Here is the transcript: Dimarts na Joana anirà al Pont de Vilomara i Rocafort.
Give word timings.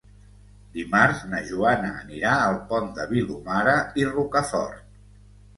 Dimarts 0.77 1.19
na 1.33 1.41
Joana 1.49 1.91
anirà 1.99 2.31
al 2.47 2.57
Pont 2.73 2.89
de 2.97 3.05
Vilomara 3.15 3.77
i 4.05 4.11
Rocafort. 4.15 4.85